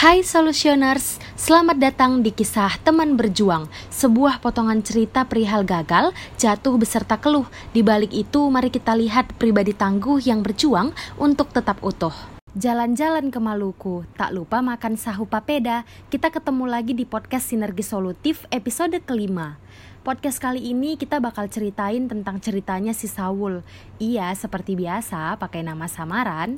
[0.00, 7.20] Hai Solutioners, selamat datang di kisah teman berjuang Sebuah potongan cerita perihal gagal, jatuh beserta
[7.20, 7.44] keluh.
[7.76, 12.16] Di balik itu mari kita lihat pribadi tangguh yang berjuang untuk tetap utuh.
[12.56, 15.84] Jalan-jalan ke Maluku, tak lupa makan sahu papeda.
[16.08, 19.60] Kita ketemu lagi di podcast Sinergi Solutif episode kelima.
[20.00, 23.60] Podcast kali ini kita bakal ceritain tentang ceritanya si Saul.
[24.00, 26.56] Ia seperti biasa pakai nama samaran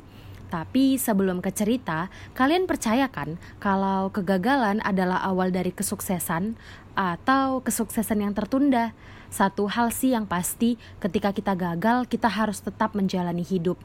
[0.53, 6.53] tapi sebelum ke cerita, kalian percaya kan kalau kegagalan adalah awal dari kesuksesan
[6.93, 8.93] atau kesuksesan yang tertunda?
[9.33, 13.81] Satu hal sih yang pasti, ketika kita gagal, kita harus tetap menjalani hidup.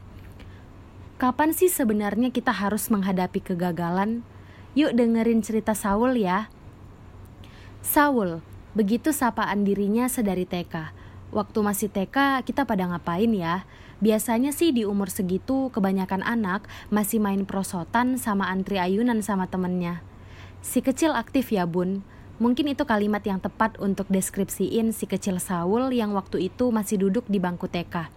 [1.17, 4.21] Kapan sih sebenarnya kita harus menghadapi kegagalan?
[4.77, 6.53] Yuk dengerin cerita Saul ya.
[7.81, 8.45] Saul,
[8.77, 10.93] begitu sapaan dirinya sedari TK.
[11.29, 13.61] Waktu masih TK, kita pada ngapain ya?
[14.01, 20.01] Biasanya sih di umur segitu, kebanyakan anak masih main prosotan sama antri ayunan sama temennya.
[20.65, 22.01] Si kecil aktif ya bun.
[22.41, 27.29] Mungkin itu kalimat yang tepat untuk deskripsiin si kecil Saul yang waktu itu masih duduk
[27.29, 28.09] di bangku TK.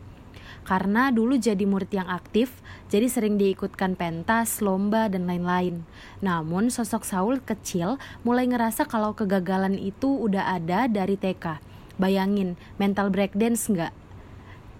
[0.65, 5.85] Karena dulu jadi murid yang aktif, jadi sering diikutkan pentas, lomba, dan lain-lain.
[6.25, 11.72] Namun sosok Saul kecil mulai ngerasa kalau kegagalan itu udah ada dari TK
[12.03, 13.95] Bayangin, mental breakdance nggak?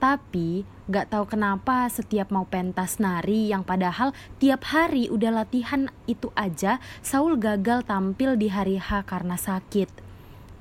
[0.03, 4.11] Tapi gak tahu kenapa setiap mau pentas nari yang padahal
[4.43, 9.87] tiap hari udah latihan itu aja Saul gagal tampil di hari H karena sakit.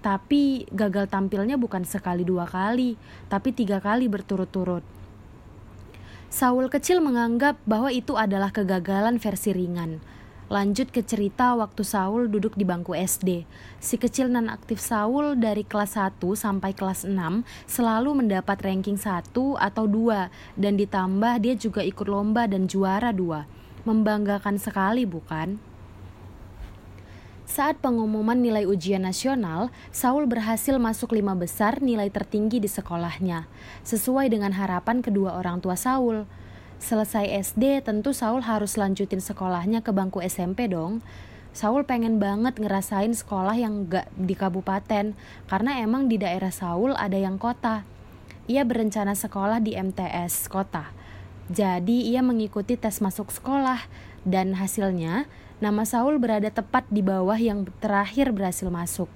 [0.06, 3.02] Tapi gagal tampilnya bukan sekali dua kali,
[3.34, 4.86] tapi tiga kali berturut-turut.
[6.30, 10.21] Saul kecil menganggap bahwa itu adalah kegagalan versi ringan
[10.52, 13.48] Lanjut ke cerita waktu Saul duduk di bangku SD.
[13.80, 19.32] Si kecil non aktif Saul dari kelas 1 sampai kelas 6 selalu mendapat ranking 1
[19.32, 20.28] atau 2
[20.60, 23.88] dan ditambah dia juga ikut lomba dan juara 2.
[23.88, 25.56] Membanggakan sekali bukan?
[27.48, 33.48] Saat pengumuman nilai ujian nasional, Saul berhasil masuk lima besar nilai tertinggi di sekolahnya,
[33.88, 36.28] sesuai dengan harapan kedua orang tua Saul.
[36.82, 41.06] Selesai SD, tentu Saul harus lanjutin sekolahnya ke bangku SMP dong.
[41.54, 45.14] Saul pengen banget ngerasain sekolah yang gak di kabupaten,
[45.46, 47.86] karena emang di daerah Saul ada yang kota.
[48.50, 50.90] Ia berencana sekolah di MTS kota.
[51.54, 53.86] Jadi ia mengikuti tes masuk sekolah,
[54.26, 55.30] dan hasilnya
[55.62, 59.08] nama Saul berada tepat di bawah yang terakhir berhasil masuk.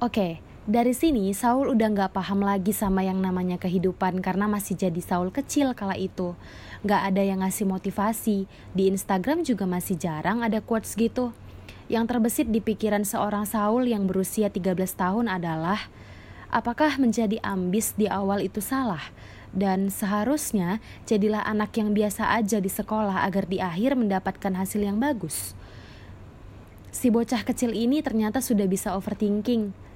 [0.00, 5.00] Oke, dari sini Saul udah gak paham lagi sama yang namanya kehidupan karena masih jadi
[5.00, 6.36] Saul kecil kala itu.
[6.84, 8.44] Gak ada yang ngasih motivasi,
[8.76, 11.32] di Instagram juga masih jarang ada quotes gitu.
[11.88, 15.88] Yang terbesit di pikiran seorang Saul yang berusia 13 tahun adalah,
[16.52, 19.08] apakah menjadi ambis di awal itu salah?
[19.56, 25.00] Dan seharusnya jadilah anak yang biasa aja di sekolah agar di akhir mendapatkan hasil yang
[25.00, 25.56] bagus.
[26.92, 29.87] Si bocah kecil ini ternyata sudah bisa overthinking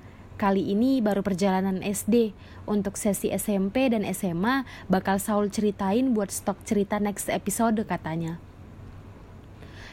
[0.42, 2.34] Kali ini baru perjalanan SD.
[2.66, 8.42] Untuk sesi SMP dan SMA bakal Saul ceritain buat stok cerita next episode katanya.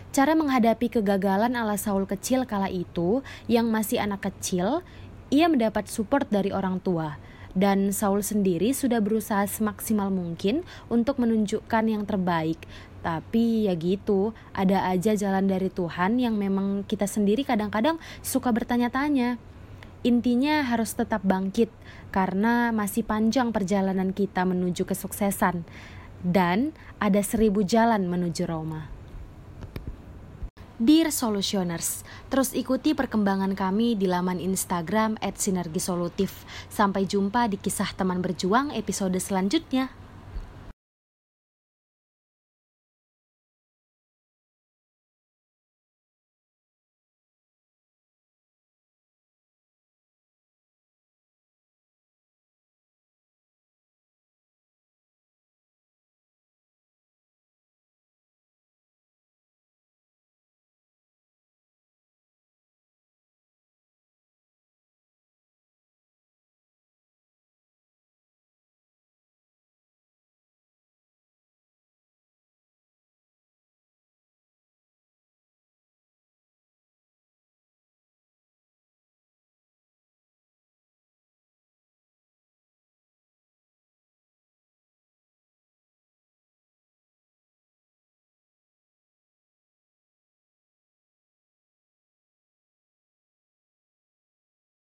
[0.09, 4.81] Cara menghadapi kegagalan ala Saul kecil kala itu, yang masih anak kecil,
[5.29, 7.21] ia mendapat support dari orang tua.
[7.53, 12.57] Dan Saul sendiri sudah berusaha semaksimal mungkin untuk menunjukkan yang terbaik.
[13.05, 19.37] Tapi ya gitu, ada aja jalan dari Tuhan yang memang kita sendiri kadang-kadang suka bertanya-tanya
[19.99, 21.67] Intinya harus tetap bangkit
[22.15, 25.67] karena masih panjang perjalanan kita menuju kesuksesan
[26.23, 26.71] dan
[27.03, 28.87] ada seribu jalan menuju Roma.
[30.79, 36.47] Dear Solutioners, terus ikuti perkembangan kami di laman Instagram @sinergisolutif.
[36.71, 39.91] Sampai jumpa di kisah teman berjuang episode selanjutnya.